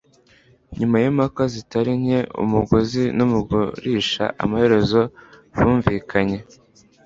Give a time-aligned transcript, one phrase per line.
[0.79, 5.01] Nyuma yimpaka zitari nke umuguzi nugurisha amaherezo
[5.55, 6.39] bumvikanye